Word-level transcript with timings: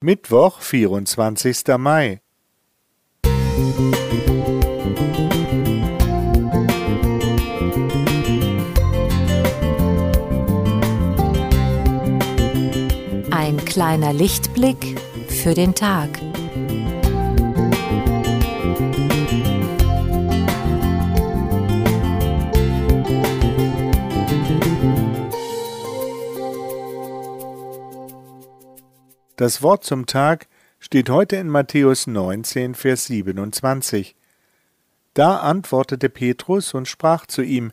Mittwoch, 0.00 0.60
24. 0.60 1.76
Mai. 1.76 2.20
Ein 13.32 13.56
kleiner 13.64 14.12
Lichtblick 14.12 15.00
für 15.26 15.54
den 15.54 15.74
Tag. 15.74 16.27
Das 29.38 29.62
Wort 29.62 29.84
zum 29.84 30.06
Tag 30.06 30.48
steht 30.80 31.08
heute 31.08 31.36
in 31.36 31.48
Matthäus 31.48 32.08
19, 32.08 32.74
Vers 32.74 33.04
27. 33.04 34.16
Da 35.14 35.36
antwortete 35.36 36.08
Petrus 36.08 36.74
und 36.74 36.88
sprach 36.88 37.24
zu 37.24 37.42
ihm, 37.42 37.70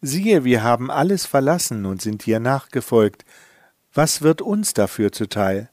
Siehe, 0.00 0.44
wir 0.44 0.62
haben 0.62 0.90
alles 0.90 1.26
verlassen 1.26 1.84
und 1.84 2.00
sind 2.00 2.24
dir 2.24 2.40
nachgefolgt. 2.40 3.26
Was 3.92 4.22
wird 4.22 4.40
uns 4.40 4.72
dafür 4.72 5.12
zuteil? 5.12 5.68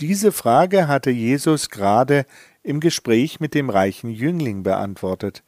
Diese 0.00 0.32
Frage 0.32 0.88
hatte 0.88 1.10
Jesus 1.10 1.70
gerade 1.70 2.26
im 2.64 2.80
Gespräch 2.80 3.38
mit 3.38 3.54
dem 3.54 3.70
reichen 3.70 4.10
Jüngling 4.10 4.64
beantwortet. 4.64 5.44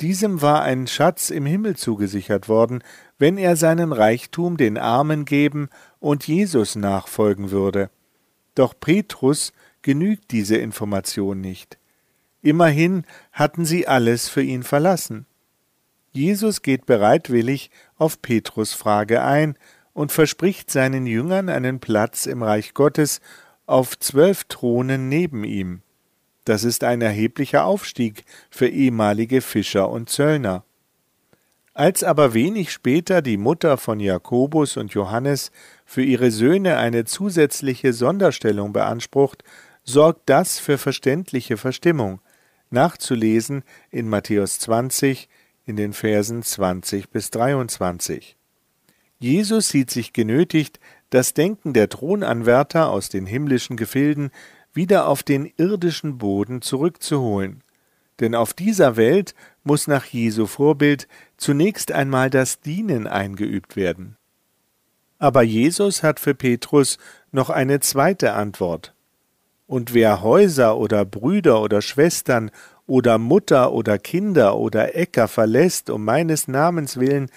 Diesem 0.00 0.42
war 0.42 0.62
ein 0.62 0.88
Schatz 0.88 1.30
im 1.30 1.46
Himmel 1.46 1.76
zugesichert 1.76 2.48
worden, 2.48 2.82
wenn 3.20 3.38
er 3.38 3.54
seinen 3.54 3.92
Reichtum 3.92 4.56
den 4.56 4.78
Armen 4.78 5.24
geben 5.24 5.68
und 6.00 6.26
Jesus 6.26 6.76
nachfolgen 6.76 7.50
würde. 7.50 7.90
Doch 8.54 8.74
Petrus 8.78 9.52
genügt 9.82 10.30
diese 10.30 10.56
Information 10.56 11.40
nicht. 11.40 11.78
Immerhin 12.42 13.04
hatten 13.32 13.64
sie 13.64 13.86
alles 13.86 14.28
für 14.28 14.42
ihn 14.42 14.62
verlassen. 14.62 15.26
Jesus 16.12 16.62
geht 16.62 16.86
bereitwillig 16.86 17.70
auf 17.96 18.22
Petrus 18.22 18.72
Frage 18.72 19.22
ein 19.22 19.56
und 19.92 20.12
verspricht 20.12 20.70
seinen 20.70 21.06
Jüngern 21.06 21.48
einen 21.48 21.80
Platz 21.80 22.26
im 22.26 22.42
Reich 22.42 22.74
Gottes 22.74 23.20
auf 23.66 23.98
zwölf 23.98 24.44
Thronen 24.44 25.08
neben 25.08 25.44
ihm. 25.44 25.82
Das 26.44 26.64
ist 26.64 26.82
ein 26.82 27.02
erheblicher 27.02 27.64
Aufstieg 27.64 28.24
für 28.48 28.68
ehemalige 28.68 29.42
Fischer 29.42 29.90
und 29.90 30.08
Zöllner. 30.08 30.64
Als 31.78 32.02
aber 32.02 32.34
wenig 32.34 32.72
später 32.72 33.22
die 33.22 33.36
Mutter 33.36 33.76
von 33.76 34.00
Jakobus 34.00 34.76
und 34.76 34.94
Johannes 34.94 35.52
für 35.84 36.02
ihre 36.02 36.32
Söhne 36.32 36.76
eine 36.76 37.04
zusätzliche 37.04 37.92
Sonderstellung 37.92 38.72
beansprucht, 38.72 39.44
sorgt 39.84 40.22
das 40.28 40.58
für 40.58 40.76
verständliche 40.76 41.56
Verstimmung, 41.56 42.20
nachzulesen 42.70 43.62
in 43.92 44.08
Matthäus 44.08 44.58
20 44.58 45.28
in 45.66 45.76
den 45.76 45.92
Versen 45.92 46.42
20 46.42 47.10
bis 47.10 47.30
23. 47.30 48.36
Jesus 49.20 49.68
sieht 49.68 49.92
sich 49.92 50.12
genötigt, 50.12 50.80
das 51.10 51.32
Denken 51.32 51.74
der 51.74 51.88
Thronanwärter 51.88 52.90
aus 52.90 53.08
den 53.08 53.24
himmlischen 53.24 53.76
Gefilden 53.76 54.32
wieder 54.72 55.06
auf 55.06 55.22
den 55.22 55.46
irdischen 55.56 56.18
Boden 56.18 56.60
zurückzuholen. 56.60 57.62
Denn 58.20 58.34
auf 58.34 58.52
dieser 58.52 58.96
Welt 58.96 59.34
muss 59.62 59.86
nach 59.86 60.04
Jesu 60.04 60.46
Vorbild 60.46 61.06
zunächst 61.36 61.92
einmal 61.92 62.30
das 62.30 62.60
Dienen 62.60 63.06
eingeübt 63.06 63.76
werden. 63.76 64.16
Aber 65.18 65.42
Jesus 65.42 66.02
hat 66.02 66.20
für 66.20 66.34
Petrus 66.34 66.98
noch 67.32 67.50
eine 67.50 67.80
zweite 67.80 68.32
Antwort. 68.32 68.94
Und 69.66 69.92
wer 69.92 70.22
Häuser 70.22 70.78
oder 70.78 71.04
Brüder 71.04 71.60
oder 71.60 71.82
Schwestern 71.82 72.50
oder 72.86 73.18
Mutter 73.18 73.72
oder 73.72 73.98
Kinder 73.98 74.56
oder 74.56 74.96
Äcker 74.96 75.28
verlässt 75.28 75.90
um 75.90 76.04
meines 76.04 76.48
Namens 76.48 76.98
willen, 76.98 77.30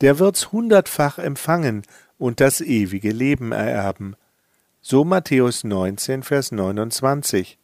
der 0.00 0.18
wird's 0.18 0.50
hundertfach 0.52 1.18
empfangen 1.18 1.82
und 2.18 2.40
das 2.40 2.60
ewige 2.60 3.10
Leben 3.10 3.52
ererben. 3.52 4.16
So 4.80 5.04
Matthäus 5.04 5.64
19, 5.64 6.22
Vers 6.22 6.52
29. 6.52 7.58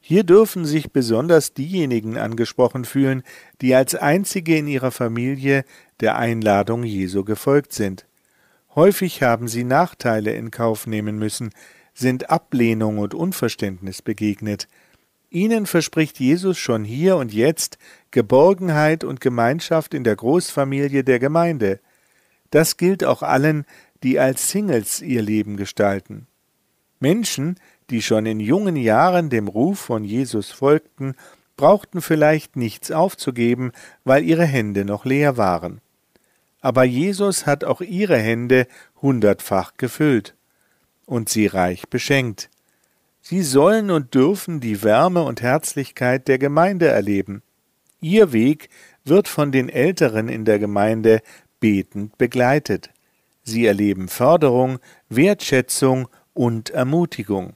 Hier 0.00 0.24
dürfen 0.24 0.64
sich 0.64 0.92
besonders 0.92 1.52
diejenigen 1.52 2.16
angesprochen 2.16 2.84
fühlen, 2.84 3.22
die 3.60 3.74
als 3.74 3.94
einzige 3.94 4.56
in 4.56 4.66
ihrer 4.66 4.90
Familie 4.90 5.64
der 6.00 6.16
Einladung 6.16 6.82
Jesu 6.84 7.22
gefolgt 7.22 7.72
sind. 7.74 8.06
Häufig 8.74 9.22
haben 9.22 9.46
sie 9.46 9.64
Nachteile 9.64 10.32
in 10.32 10.50
Kauf 10.50 10.86
nehmen 10.86 11.18
müssen, 11.18 11.50
sind 11.92 12.30
Ablehnung 12.30 12.98
und 12.98 13.14
Unverständnis 13.14 14.00
begegnet. 14.00 14.68
Ihnen 15.28 15.66
verspricht 15.66 16.18
Jesus 16.18 16.58
schon 16.58 16.82
hier 16.82 17.16
und 17.16 17.32
jetzt 17.32 17.78
Geborgenheit 18.10 19.04
und 19.04 19.20
Gemeinschaft 19.20 19.94
in 19.94 20.02
der 20.02 20.16
Großfamilie 20.16 21.04
der 21.04 21.18
Gemeinde. 21.18 21.78
Das 22.50 22.76
gilt 22.76 23.04
auch 23.04 23.22
allen, 23.22 23.64
die 24.02 24.18
als 24.18 24.50
Singles 24.50 25.02
ihr 25.02 25.22
Leben 25.22 25.56
gestalten. 25.56 26.26
Menschen, 27.00 27.58
die 27.90 28.02
schon 28.02 28.26
in 28.26 28.40
jungen 28.40 28.76
Jahren 28.76 29.30
dem 29.30 29.48
Ruf 29.48 29.78
von 29.80 30.04
Jesus 30.04 30.50
folgten, 30.50 31.14
brauchten 31.56 32.00
vielleicht 32.00 32.56
nichts 32.56 32.90
aufzugeben, 32.90 33.72
weil 34.04 34.24
ihre 34.24 34.46
Hände 34.46 34.84
noch 34.84 35.04
leer 35.04 35.36
waren. 35.36 35.80
Aber 36.60 36.84
Jesus 36.84 37.46
hat 37.46 37.64
auch 37.64 37.80
ihre 37.80 38.18
Hände 38.18 38.66
hundertfach 39.02 39.74
gefüllt 39.76 40.34
und 41.06 41.28
sie 41.28 41.46
reich 41.46 41.88
beschenkt. 41.88 42.50
Sie 43.20 43.42
sollen 43.42 43.90
und 43.90 44.14
dürfen 44.14 44.60
die 44.60 44.82
Wärme 44.82 45.22
und 45.22 45.42
Herzlichkeit 45.42 46.28
der 46.28 46.38
Gemeinde 46.38 46.88
erleben. 46.88 47.42
Ihr 48.00 48.32
Weg 48.32 48.70
wird 49.04 49.28
von 49.28 49.52
den 49.52 49.68
Älteren 49.68 50.28
in 50.28 50.44
der 50.44 50.58
Gemeinde 50.58 51.20
betend 51.60 52.16
begleitet. 52.16 52.90
Sie 53.42 53.66
erleben 53.66 54.08
Förderung, 54.08 54.78
Wertschätzung 55.08 56.08
und 56.32 56.70
Ermutigung. 56.70 57.54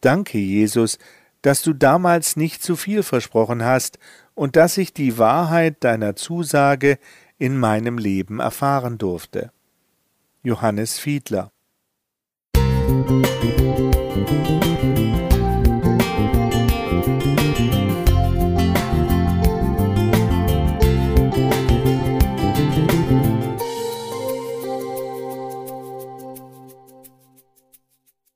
Danke, 0.00 0.38
Jesus, 0.38 0.98
dass 1.42 1.62
du 1.62 1.72
damals 1.72 2.36
nicht 2.36 2.62
zu 2.62 2.76
viel 2.76 3.02
versprochen 3.02 3.64
hast 3.64 3.98
und 4.34 4.56
dass 4.56 4.78
ich 4.78 4.92
die 4.92 5.18
Wahrheit 5.18 5.82
deiner 5.84 6.16
Zusage 6.16 6.98
in 7.38 7.58
meinem 7.58 7.98
Leben 7.98 8.40
erfahren 8.40 8.98
durfte. 8.98 9.52
Johannes 10.42 10.98
Fiedler 10.98 11.52